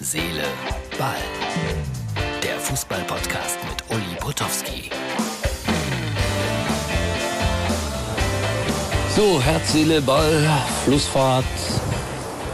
Seele, 0.00 0.44
Ball. 0.96 1.16
Der 2.40 2.56
Fußball-Podcast 2.60 3.58
mit 3.68 3.96
Uli 3.96 4.14
Potowski. 4.20 4.90
So, 9.16 9.42
Herz, 9.42 9.72
Seele, 9.72 10.00
Ball, 10.00 10.48
Flussfahrt 10.84 11.44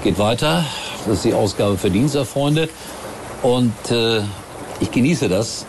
geht 0.03 0.19
weiter. 0.19 0.65
Das 1.05 1.17
ist 1.17 1.25
die 1.27 1.35
Ausgabe 1.35 1.77
für 1.77 1.91
Dienstag, 1.91 2.27
Freunde. 2.27 2.71
Und 3.43 3.91
äh, 3.91 4.23
ich 4.81 4.91
genieße 4.91 5.29
das 5.29 5.67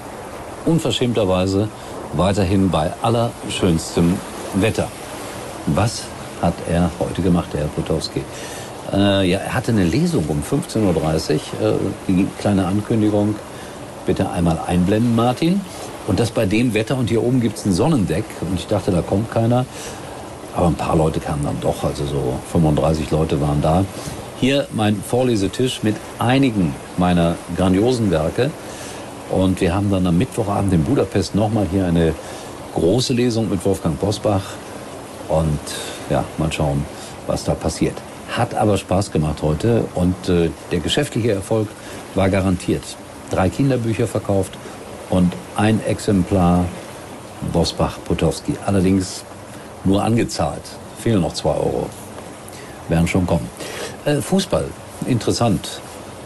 unverschämterweise 0.65 1.67
weiterhin 2.13 2.71
bei 2.71 2.93
allerschönstem 3.01 4.17
Wetter. 4.53 4.87
Was 5.65 6.03
hat 6.41 6.53
er 6.69 6.89
heute 6.99 7.21
gemacht, 7.21 7.51
der 7.51 7.61
Herr 7.61 7.67
Potowski? 7.67 8.23
Äh, 8.93 9.29
ja, 9.29 9.39
er 9.39 9.53
hatte 9.53 9.71
eine 9.71 9.83
Lesung 9.83 10.25
um 10.27 10.41
15.30 10.41 10.79
Uhr. 10.81 11.69
Äh, 11.69 11.73
die 12.07 12.27
kleine 12.39 12.65
Ankündigung 12.65 13.35
bitte 14.05 14.29
einmal 14.29 14.59
einblenden, 14.65 15.15
Martin. 15.15 15.61
Und 16.07 16.19
das 16.19 16.31
bei 16.31 16.45
dem 16.45 16.73
Wetter 16.73 16.97
und 16.97 17.09
hier 17.09 17.23
oben 17.23 17.41
gibt 17.41 17.57
es 17.57 17.65
ein 17.65 17.73
Sonnendeck. 17.73 18.25
Und 18.41 18.59
ich 18.59 18.67
dachte, 18.67 18.91
da 18.91 19.01
kommt 19.01 19.31
keiner. 19.31 19.65
Aber 20.55 20.67
ein 20.67 20.75
paar 20.75 20.95
Leute 20.95 21.19
kamen 21.19 21.43
dann 21.43 21.59
doch, 21.59 21.83
also 21.83 22.05
so 22.05 22.39
35 22.51 23.11
Leute 23.11 23.41
waren 23.41 23.61
da. 23.61 23.83
Hier 24.39 24.67
mein 24.71 24.95
Vorlesetisch 25.01 25.83
mit 25.83 25.95
einigen 26.19 26.73
meiner 26.97 27.35
grandiosen 27.57 28.11
Werke. 28.11 28.51
Und 29.31 29.59
wir 29.59 29.73
haben 29.73 29.89
dann 29.89 30.05
am 30.05 30.17
Mittwochabend 30.17 30.71
in 30.73 30.83
Budapest 30.83 31.35
nochmal 31.35 31.67
hier 31.71 31.85
eine 31.85 32.13
große 32.73 33.13
Lesung 33.13 33.49
mit 33.49 33.65
Wolfgang 33.65 33.99
Bosbach. 33.99 34.43
Und 35.27 35.59
ja, 36.09 36.23
mal 36.37 36.51
schauen, 36.53 36.85
was 37.25 37.43
da 37.43 37.55
passiert. 37.55 37.95
Hat 38.31 38.53
aber 38.53 38.77
Spaß 38.77 39.11
gemacht 39.11 39.41
heute 39.41 39.85
und 39.95 40.29
äh, 40.29 40.49
der 40.71 40.79
geschäftliche 40.79 41.31
Erfolg 41.31 41.67
war 42.15 42.29
garantiert. 42.29 42.83
Drei 43.31 43.49
Kinderbücher 43.49 44.07
verkauft 44.07 44.57
und 45.09 45.33
ein 45.55 45.81
Exemplar 45.85 46.65
Bosbach 47.53 47.97
Potowski. 48.03 48.53
Allerdings 48.65 49.23
nur 49.83 50.03
angezahlt. 50.03 50.63
Fehlen 50.99 51.21
noch 51.21 51.33
zwei 51.33 51.51
Euro. 51.51 51.89
Werden 52.89 53.07
schon 53.07 53.25
kommen. 53.25 53.47
Äh, 54.05 54.21
Fußball, 54.21 54.65
interessant. 55.07 55.81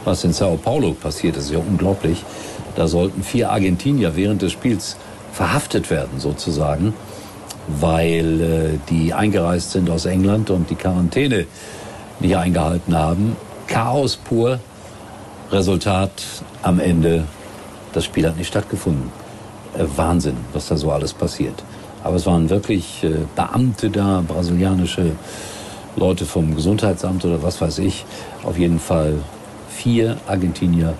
Was 0.06 0.24
in 0.24 0.34
Sao 0.34 0.58
Paulo 0.58 0.94
passiert, 0.94 1.38
ist 1.38 1.52
ja 1.52 1.60
unglaublich. 1.60 2.24
Da 2.76 2.88
sollten 2.88 3.24
vier 3.24 3.52
Argentinier 3.52 4.16
während 4.16 4.42
des 4.42 4.54
Spiels 4.54 4.96
verhaftet 5.34 5.90
werden, 5.90 6.20
sozusagen, 6.20 6.94
weil 7.68 8.42
äh, 8.42 8.80
die 8.90 9.14
eingereist 9.14 9.72
sind 9.72 9.90
aus 9.90 10.06
England 10.06 10.50
und 10.50 10.70
die 10.70 10.76
Quarantäne 10.76 11.46
nicht 12.20 12.36
eingehalten 12.36 12.96
haben. 12.96 13.36
Chaos 13.68 14.18
pur. 14.18 14.60
Resultat 15.52 16.12
am 16.62 16.80
Ende, 16.80 17.24
das 17.94 18.06
Spiel 18.06 18.28
hat 18.28 18.38
nicht 18.38 18.48
stattgefunden. 18.50 19.12
Äh, 19.78 19.86
Wahnsinn, 19.96 20.38
was 20.54 20.68
da 20.68 20.78
so 20.78 20.92
alles 20.92 21.14
passiert. 21.14 21.64
Aber 22.04 22.16
es 22.16 22.26
waren 22.26 22.50
wirklich 22.50 23.04
äh, 23.04 23.26
Beamte 23.36 23.90
da, 23.90 24.24
brasilianische 24.28 25.12
Leute 25.96 26.26
vom 26.26 26.56
Gesundheitsamt 26.56 27.26
oder 27.26 27.42
was 27.42 27.60
weiß 27.62 27.80
ich. 27.80 28.06
Auf 28.44 28.58
jeden 28.58 28.80
Fall 28.80 29.16
vier 29.70 30.18
Argentinier 30.28 30.94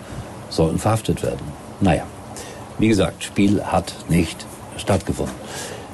sollten 0.50 0.80
verhaftet 0.80 1.22
werden. 1.24 1.42
Naja, 1.80 2.04
wie 2.80 2.88
gesagt, 2.88 3.24
Spiel 3.24 3.64
hat 3.64 3.94
nicht 4.10 4.46
stattgefunden. 4.78 5.36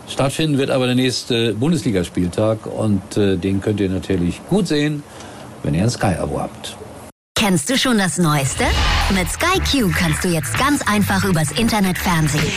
Stattfinden 0.07 0.57
wird 0.57 0.69
aber 0.69 0.85
der 0.85 0.95
nächste 0.95 1.53
Bundesligaspieltag 1.53 2.65
und 2.65 3.17
äh, 3.17 3.37
den 3.37 3.61
könnt 3.61 3.79
ihr 3.79 3.89
natürlich 3.89 4.41
gut 4.49 4.67
sehen, 4.67 5.03
wenn 5.63 5.73
ihr 5.73 5.83
ein 5.83 5.89
Sky-Abo 5.89 6.39
habt. 6.39 6.77
Kennst 7.37 7.69
du 7.69 7.77
schon 7.77 7.97
das 7.97 8.17
Neueste? 8.17 8.63
Mit 9.13 9.29
Sky 9.29 9.59
Q 9.59 9.91
kannst 9.95 10.23
du 10.23 10.29
jetzt 10.29 10.57
ganz 10.57 10.81
einfach 10.87 11.25
übers 11.25 11.51
Internet 11.51 11.97
Fernsehen. 11.97 12.51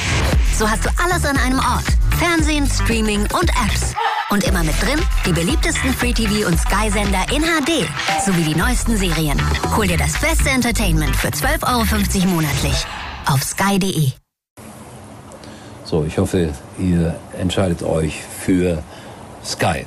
So 0.57 0.71
hast 0.71 0.85
du 0.85 0.91
alles 1.05 1.25
an 1.25 1.37
einem 1.37 1.59
Ort. 1.59 1.85
Fernsehen, 2.19 2.67
Streaming 2.67 3.23
und 3.23 3.51
Apps. 3.51 3.95
Und 4.31 4.45
immer 4.45 4.63
mit 4.63 4.81
drin 4.81 5.01
die 5.27 5.33
beliebtesten 5.33 5.93
Free-TV- 5.93 6.47
und 6.47 6.59
Sky-Sender 6.59 7.25
in 7.35 7.43
HD 7.43 7.89
sowie 8.25 8.43
die 8.43 8.55
neuesten 8.55 8.97
Serien. 8.97 9.41
Hol 9.77 9.87
dir 9.87 9.97
das 9.97 10.19
beste 10.21 10.51
Entertainment 10.51 11.17
für 11.17 11.29
12,50 11.29 12.23
Euro 12.23 12.29
monatlich 12.29 12.85
auf 13.27 13.43
sky.de. 13.43 14.13
So, 15.89 16.05
ich 16.05 16.19
hoffe, 16.19 16.51
ihr 16.79 17.15
entscheidet 17.41 17.83
euch 17.83 18.21
für 18.21 18.83
Sky. 19.43 19.87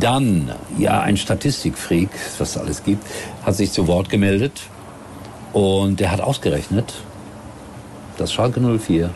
Dann, 0.00 0.50
ja, 0.78 1.02
ein 1.02 1.18
Statistikfreak, 1.18 2.08
was 2.38 2.52
es 2.52 2.56
alles 2.56 2.84
gibt, 2.84 3.04
hat 3.44 3.54
sich 3.54 3.70
zu 3.70 3.86
Wort 3.86 4.08
gemeldet 4.08 4.62
und 5.52 6.00
der 6.00 6.10
hat 6.10 6.22
ausgerechnet, 6.22 6.94
dass 8.16 8.32
Schalke 8.32 8.60
04 8.60 9.10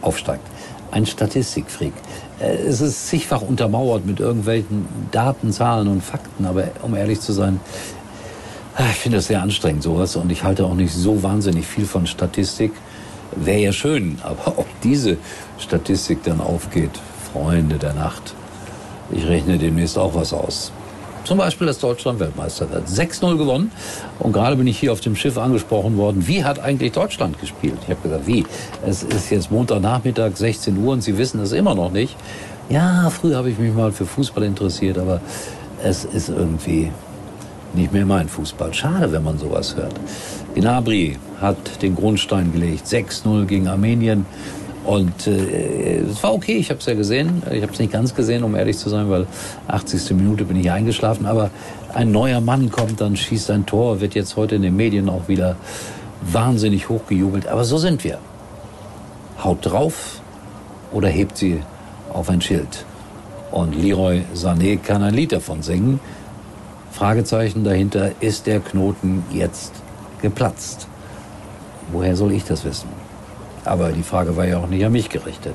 aufsteigt. 0.00 0.46
Ein 0.90 1.04
Statistikfreak. 1.04 1.92
Äh, 2.40 2.54
es 2.66 2.80
ist 2.80 3.08
zigfach 3.08 3.42
untermauert 3.42 4.06
mit 4.06 4.20
irgendwelchen 4.20 4.88
Daten, 5.10 5.52
Zahlen 5.52 5.88
und 5.88 6.02
Fakten, 6.02 6.46
aber 6.46 6.68
um 6.80 6.94
ehrlich 6.94 7.20
zu 7.20 7.34
sein, 7.34 7.60
ich 8.78 8.96
finde 8.96 9.18
das 9.18 9.26
sehr 9.26 9.42
anstrengend, 9.42 9.82
sowas, 9.82 10.16
und 10.16 10.32
ich 10.32 10.42
halte 10.42 10.64
auch 10.64 10.74
nicht 10.74 10.94
so 10.94 11.22
wahnsinnig 11.22 11.66
viel 11.66 11.84
von 11.84 12.06
Statistik. 12.06 12.72
Wäre 13.32 13.60
ja 13.60 13.72
schön, 13.72 14.18
aber 14.22 14.58
ob 14.58 14.66
diese 14.82 15.16
Statistik 15.58 16.22
dann 16.24 16.40
aufgeht, 16.40 16.90
Freunde 17.32 17.76
der 17.76 17.94
Nacht, 17.94 18.34
ich 19.10 19.26
rechne 19.26 19.58
demnächst 19.58 19.98
auch 19.98 20.14
was 20.14 20.32
aus. 20.32 20.72
Zum 21.24 21.38
Beispiel, 21.38 21.66
dass 21.66 21.78
Deutschland 21.78 22.20
Weltmeister 22.20 22.70
wird. 22.70 22.86
6-0 22.86 23.38
gewonnen. 23.38 23.72
Und 24.18 24.32
gerade 24.32 24.56
bin 24.56 24.66
ich 24.66 24.78
hier 24.78 24.92
auf 24.92 25.00
dem 25.00 25.16
Schiff 25.16 25.38
angesprochen 25.38 25.96
worden. 25.96 26.26
Wie 26.26 26.44
hat 26.44 26.58
eigentlich 26.58 26.92
Deutschland 26.92 27.40
gespielt? 27.40 27.78
Ich 27.82 27.88
habe 27.88 28.00
gesagt, 28.02 28.26
wie? 28.26 28.44
Es 28.86 29.02
ist 29.02 29.30
jetzt 29.30 29.50
Montagnachmittag, 29.50 30.36
16 30.36 30.76
Uhr 30.76 30.92
und 30.92 31.00
Sie 31.00 31.16
wissen 31.16 31.40
es 31.40 31.52
immer 31.52 31.74
noch 31.74 31.90
nicht. 31.90 32.14
Ja, 32.68 33.08
früher 33.08 33.38
habe 33.38 33.50
ich 33.50 33.58
mich 33.58 33.72
mal 33.72 33.90
für 33.90 34.04
Fußball 34.04 34.44
interessiert, 34.44 34.98
aber 34.98 35.20
es 35.82 36.04
ist 36.04 36.28
irgendwie 36.28 36.92
nicht 37.74 37.92
mehr 37.92 38.06
mein 38.06 38.28
Fußball. 38.28 38.72
Schade, 38.74 39.12
wenn 39.12 39.24
man 39.24 39.38
sowas 39.38 39.76
hört. 39.76 39.94
Gnabry 40.54 41.16
hat 41.40 41.82
den 41.82 41.94
Grundstein 41.94 42.52
gelegt. 42.52 42.86
6-0 42.86 43.46
gegen 43.46 43.68
Armenien. 43.68 44.26
Und 44.84 45.26
äh, 45.26 46.00
es 46.00 46.22
war 46.22 46.34
okay, 46.34 46.56
ich 46.56 46.70
habe 46.70 46.80
es 46.80 46.86
ja 46.86 46.94
gesehen. 46.94 47.42
Ich 47.50 47.62
habe 47.62 47.72
es 47.72 47.78
nicht 47.78 47.92
ganz 47.92 48.14
gesehen, 48.14 48.44
um 48.44 48.54
ehrlich 48.54 48.76
zu 48.76 48.90
sein, 48.90 49.08
weil 49.08 49.26
80. 49.68 50.10
Minute 50.10 50.44
bin 50.44 50.56
ich 50.58 50.70
eingeschlafen. 50.70 51.26
Aber 51.26 51.50
ein 51.94 52.12
neuer 52.12 52.40
Mann 52.40 52.70
kommt, 52.70 53.00
dann 53.00 53.16
schießt 53.16 53.50
ein 53.50 53.66
Tor, 53.66 54.00
wird 54.00 54.14
jetzt 54.14 54.36
heute 54.36 54.56
in 54.56 54.62
den 54.62 54.76
Medien 54.76 55.08
auch 55.08 55.28
wieder 55.28 55.56
wahnsinnig 56.20 56.88
hochgejubelt. 56.88 57.48
Aber 57.48 57.64
so 57.64 57.78
sind 57.78 58.04
wir. 58.04 58.18
Haut 59.42 59.58
drauf 59.66 60.20
oder 60.92 61.08
hebt 61.08 61.36
sie 61.38 61.60
auf 62.12 62.28
ein 62.28 62.40
Schild. 62.40 62.84
Und 63.50 63.74
Leroy 63.74 64.22
Sané 64.34 64.78
kann 64.78 65.02
ein 65.02 65.14
Lied 65.14 65.32
davon 65.32 65.62
singen. 65.62 66.00
Fragezeichen 66.94 67.64
dahinter, 67.64 68.12
ist 68.20 68.46
der 68.46 68.60
Knoten 68.60 69.24
jetzt 69.32 69.72
geplatzt? 70.22 70.86
Woher 71.90 72.14
soll 72.14 72.32
ich 72.32 72.44
das 72.44 72.64
wissen? 72.64 72.88
Aber 73.64 73.90
die 73.90 74.04
Frage 74.04 74.36
war 74.36 74.46
ja 74.46 74.58
auch 74.58 74.68
nicht 74.68 74.84
an 74.84 74.92
mich 74.92 75.08
gerichtet. 75.08 75.54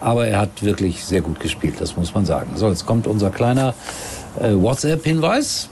Aber 0.00 0.26
er 0.26 0.38
hat 0.40 0.62
wirklich 0.62 1.04
sehr 1.04 1.20
gut 1.20 1.40
gespielt, 1.40 1.74
das 1.78 1.96
muss 1.96 2.14
man 2.14 2.24
sagen. 2.24 2.52
So, 2.56 2.68
jetzt 2.70 2.86
kommt 2.86 3.06
unser 3.06 3.30
kleiner 3.30 3.74
äh, 4.40 4.54
WhatsApp-Hinweis. 4.54 5.68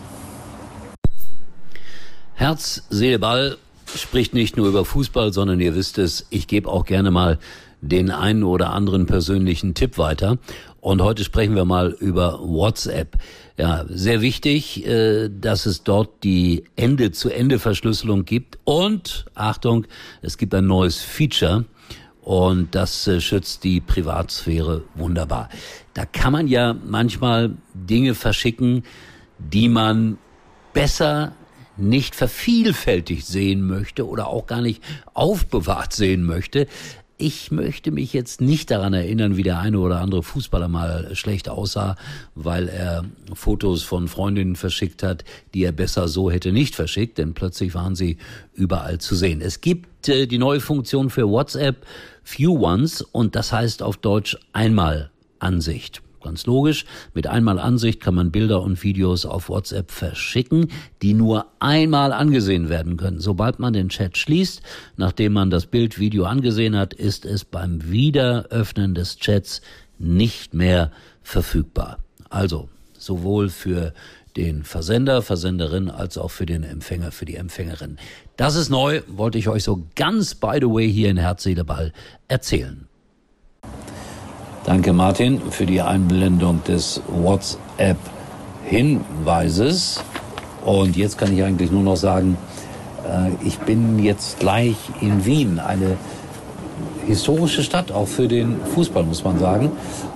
Herz, 2.34 2.82
Seele, 2.91 3.19
Ball 3.19 3.56
spricht 3.97 4.34
nicht 4.34 4.59
nur 4.59 4.69
über 4.69 4.84
Fußball, 4.84 5.32
sondern 5.32 5.61
ihr 5.61 5.75
wisst 5.75 5.97
es, 5.97 6.27
ich 6.28 6.47
gebe 6.47 6.69
auch 6.69 6.84
gerne 6.84 7.11
mal 7.11 7.38
den 7.80 8.10
einen 8.10 8.42
oder 8.42 8.70
anderen 8.70 9.06
persönlichen 9.06 9.74
Tipp 9.74 9.98
weiter. 9.98 10.38
Und 10.80 11.02
heute 11.02 11.24
sprechen 11.24 11.54
wir 11.54 11.64
mal 11.64 11.91
über 11.91 12.41
WhatsApp. 12.42 13.18
Ja, 13.58 13.84
sehr 13.88 14.22
wichtig, 14.22 14.86
äh, 14.86 15.28
dass 15.28 15.66
es 15.66 15.82
dort 15.82 16.24
die 16.24 16.64
Ende-zu-Ende-Verschlüsselung 16.76 18.25
gibt. 18.25 18.58
Und, 18.64 19.26
Achtung, 19.34 19.87
es 20.22 20.38
gibt 20.38 20.55
ein 20.55 20.66
neues 20.66 21.02
Feature. 21.02 21.66
Und 22.22 22.75
das 22.75 23.06
äh, 23.06 23.20
schützt 23.20 23.64
die 23.64 23.81
Privatsphäre 23.81 24.84
wunderbar. 24.94 25.49
Da 25.94 26.06
kann 26.06 26.32
man 26.32 26.49
ja 26.49 26.75
manchmal 26.87 27.56
Dinge 27.75 28.14
verschicken, 28.14 28.84
die 29.38 29.69
man 29.69 30.19
besser 30.72 31.32
nicht 31.76 32.14
vervielfältigt 32.14 33.26
sehen 33.26 33.66
möchte 33.66 34.06
oder 34.06 34.28
auch 34.28 34.46
gar 34.46 34.60
nicht 34.60 34.82
aufbewahrt 35.14 35.93
sehen 35.93 36.25
möchte. 36.25 36.66
Ich 37.22 37.50
möchte 37.50 37.90
mich 37.90 38.14
jetzt 38.14 38.40
nicht 38.40 38.70
daran 38.70 38.94
erinnern, 38.94 39.37
wie 39.37 39.43
der 39.43 39.58
eine 39.58 39.78
oder 39.78 40.00
andere 40.00 40.22
Fußballer 40.22 40.69
mal 40.69 41.14
schlecht 41.14 41.50
aussah, 41.50 41.96
weil 42.34 42.67
er 42.67 43.05
Fotos 43.34 43.82
von 43.82 44.08
Freundinnen 44.08 44.56
verschickt 44.56 45.02
hat, 45.02 45.25
die 45.52 45.64
er 45.64 45.72
besser 45.72 46.08
so 46.08 46.31
hätte 46.31 46.50
nicht 46.50 46.75
verschickt, 46.75 47.19
denn 47.19 47.34
plötzlich 47.34 47.75
waren 47.75 47.94
sie 47.94 48.17
überall 48.55 49.00
zu 49.00 49.14
sehen. 49.14 49.43
Es 49.43 49.61
gibt 49.61 50.08
äh, 50.08 50.26
die 50.26 50.38
neue 50.38 50.61
Funktion 50.61 51.11
für 51.11 51.28
WhatsApp 51.28 51.84
Few 52.25 52.58
Ones 52.58 53.02
und 53.02 53.37
das 53.37 53.52
heißt 53.52 53.82
auf 53.82 53.99
Deutsch 53.99 54.38
einmal 54.55 55.11
Ansicht. 55.40 56.00
Ganz 56.22 56.44
logisch, 56.44 56.84
mit 57.14 57.26
einmal 57.26 57.58
Ansicht 57.58 58.00
kann 58.00 58.14
man 58.14 58.31
Bilder 58.31 58.61
und 58.61 58.82
Videos 58.82 59.25
auf 59.25 59.49
WhatsApp 59.49 59.90
verschicken, 59.90 60.69
die 61.00 61.14
nur 61.14 61.46
einmal 61.61 62.12
angesehen 62.12 62.69
werden 62.69 62.99
können. 62.99 63.20
Sobald 63.20 63.58
man 63.58 63.72
den 63.72 63.88
Chat 63.88 64.19
schließt, 64.19 64.61
nachdem 64.96 65.32
man 65.32 65.49
das 65.49 65.67
Bild, 65.67 65.99
Video 65.99 66.25
angesehen 66.25 66.76
hat, 66.76 66.93
ist 66.93 67.25
es 67.25 67.44
beim 67.44 67.90
Wiederöffnen 67.90 68.94
des 68.94 69.17
Chats 69.17 69.62
nicht 69.99 70.52
mehr 70.52 70.90
verfügbar. 71.22 71.99
Also 72.28 72.69
sowohl 72.99 73.49
für 73.49 73.94
den 74.37 74.62
Versender, 74.62 75.22
Versenderin 75.22 75.90
als 75.90 76.19
auch 76.19 76.31
für 76.31 76.46
den 76.46 76.64
Empfänger, 76.64 77.12
für 77.12 77.25
die 77.25 77.37
Empfängerin. 77.37 77.96
Das 78.37 78.56
ist 78.56 78.69
neu, 78.69 79.00
wollte 79.08 79.38
ich 79.38 79.49
euch 79.49 79.64
so 79.64 79.87
ganz 79.96 80.34
by 80.34 80.58
the 80.61 80.69
way 80.69 80.90
hier 80.90 81.08
in 81.08 81.17
Herz, 81.17 81.43
Seele, 81.43 81.64
Ball 81.64 81.93
erzählen. 82.28 82.89
Danke 84.70 84.93
Martin 84.93 85.40
für 85.50 85.67
die 85.67 85.82
Einblendung 85.82 86.62
des 86.62 87.02
WhatsApp-Hinweises. 87.08 90.05
Und 90.64 90.96
jetzt 90.96 91.19
kann 91.19 91.37
ich 91.37 91.43
eigentlich 91.43 91.72
nur 91.72 91.82
noch 91.82 91.96
sagen, 91.96 92.38
äh, 93.05 93.32
ich 93.44 93.58
bin 93.58 93.99
jetzt 93.99 94.38
gleich 94.38 94.76
in 95.00 95.26
Wien, 95.26 95.58
eine 95.58 95.96
historische 97.05 97.64
Stadt, 97.64 97.90
auch 97.90 98.06
für 98.06 98.28
den 98.28 98.61
Fußball, 98.64 99.02
muss 99.02 99.25
man 99.25 99.40
sagen. 99.40 99.72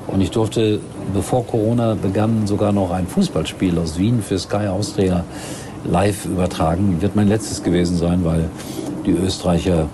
Und 0.07 0.21
ich 0.21 0.31
durfte, 0.31 0.79
bevor 1.13 1.45
Corona 1.49 1.97
begann, 1.97 2.47
sogar 2.47 2.71
noch 2.71 2.93
ein 2.93 3.09
Fußballspiel 3.09 3.77
aus 3.77 3.99
Wien 3.99 4.23
für 4.23 4.39
Sky 4.39 4.69
Austria 4.69 5.25
live 5.83 6.27
übertragen. 6.27 7.03
Wird 7.03 7.17
mein 7.17 7.27
letztes 7.27 7.65
gewesen 7.65 7.97
sein, 7.97 8.25
weil 8.25 8.49
die 9.05 9.15
Österreicher 9.15 9.89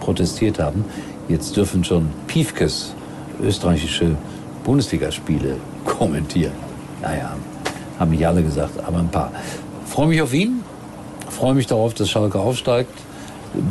protestiert 0.00 0.58
haben. 0.58 0.84
Jetzt 1.30 1.56
dürfen 1.56 1.84
schon 1.84 2.10
Piefkes 2.26 2.92
österreichische 3.42 4.16
Bundesligaspiele 4.64 5.56
kommentieren. 5.84 6.52
Naja, 7.02 7.36
haben 7.98 8.10
nicht 8.10 8.26
alle 8.26 8.42
gesagt, 8.42 8.72
aber 8.84 8.98
ein 8.98 9.08
paar. 9.08 9.30
Freue 9.86 10.08
mich 10.08 10.22
auf 10.22 10.34
ihn, 10.34 10.62
freue 11.30 11.54
mich 11.54 11.66
darauf, 11.66 11.94
dass 11.94 12.10
Schalke 12.10 12.38
aufsteigt. 12.38 12.92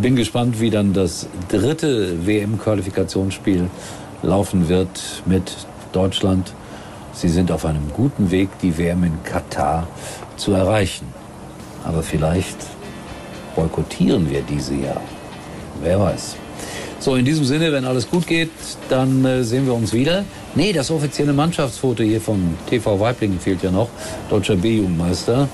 Bin 0.01 0.15
gespannt, 0.15 0.59
wie 0.59 0.69
dann 0.69 0.93
das 0.93 1.27
dritte 1.49 2.25
WM-Qualifikationsspiel 2.25 3.69
laufen 4.23 4.69
wird 4.69 5.21
mit 5.25 5.51
Deutschland. 5.91 6.51
Sie 7.13 7.29
sind 7.29 7.51
auf 7.51 7.65
einem 7.65 7.91
guten 7.93 8.31
Weg, 8.31 8.49
die 8.61 8.77
WM 8.77 9.03
in 9.03 9.23
Katar 9.23 9.87
zu 10.35 10.53
erreichen. 10.53 11.07
Aber 11.83 12.01
vielleicht 12.01 12.57
boykottieren 13.55 14.29
wir 14.29 14.41
diese 14.41 14.75
ja. 14.75 14.99
Wer 15.81 15.99
weiß. 15.99 16.35
So, 16.99 17.15
in 17.15 17.25
diesem 17.25 17.45
Sinne, 17.45 17.71
wenn 17.71 17.85
alles 17.85 18.09
gut 18.09 18.25
geht, 18.25 18.49
dann 18.89 19.23
äh, 19.23 19.43
sehen 19.43 19.67
wir 19.67 19.73
uns 19.75 19.93
wieder. 19.93 20.25
Nee, 20.55 20.73
das 20.73 20.89
offizielle 20.89 21.31
Mannschaftsfoto 21.31 22.01
hier 22.01 22.19
vom 22.19 22.55
TV 22.67 22.99
Weiblingen 22.99 23.39
fehlt 23.39 23.61
ja 23.61 23.69
noch. 23.69 23.89
Deutscher 24.29 24.55
B-Jugendmeister. 24.55 25.47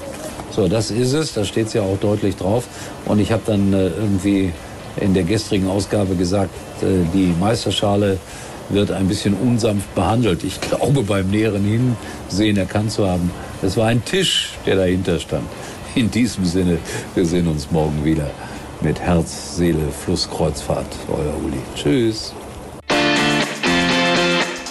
So, 0.51 0.69
das 0.69 0.89
ist 0.89 1.11
es. 1.11 1.33
Da 1.33 1.43
steht 1.43 1.67
es 1.67 1.73
ja 1.73 1.81
auch 1.81 1.97
deutlich 1.99 2.37
drauf. 2.37 2.65
Und 3.05 3.19
ich 3.19 3.33
habe 3.33 3.41
dann 3.45 3.73
äh, 3.73 3.87
irgendwie 3.87 4.53
in 5.01 5.13
der 5.13 5.23
gestrigen 5.23 5.67
Ausgabe 5.67 6.15
gesagt, 6.15 6.53
äh, 6.81 6.85
die 7.13 7.33
Meisterschale 7.37 8.19
wird 8.69 8.91
ein 8.91 9.09
bisschen 9.09 9.33
unsanft 9.33 9.93
behandelt. 9.95 10.45
Ich 10.45 10.61
glaube, 10.61 11.03
beim 11.03 11.29
näheren 11.29 11.65
Hinsehen 12.29 12.55
erkannt 12.55 12.93
zu 12.93 13.05
haben, 13.05 13.29
es 13.61 13.75
war 13.75 13.87
ein 13.87 14.03
Tisch, 14.05 14.53
der 14.65 14.77
dahinter 14.77 15.19
stand. 15.19 15.47
In 15.95 16.09
diesem 16.09 16.45
Sinne, 16.45 16.77
wir 17.13 17.25
sehen 17.25 17.47
uns 17.49 17.69
morgen 17.69 18.05
wieder 18.05 18.31
mit 18.81 18.99
Herz, 18.99 19.55
Seele, 19.55 19.91
Fluss, 19.91 20.29
Kreuzfahrt. 20.29 20.87
Euer 21.09 21.35
Uli. 21.43 21.61
Tschüss. 21.75 22.33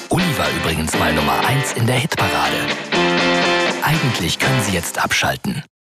Uli 0.09 0.39
war 0.39 0.49
übrigens 0.61 0.99
mal 0.99 1.13
Nummer 1.15 1.39
1 1.47 1.73
in 1.75 1.87
der 1.87 1.97
Hitparade. 1.97 2.57
Eigentlich 3.83 4.39
können 4.39 4.63
Sie 4.63 4.73
jetzt 4.73 5.03
abschalten. 5.03 5.63